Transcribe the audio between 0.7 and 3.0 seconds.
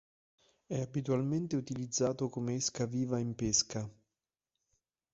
abitualmente utilizzato come esca